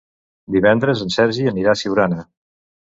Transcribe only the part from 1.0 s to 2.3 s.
en Sergi anirà a Siurana.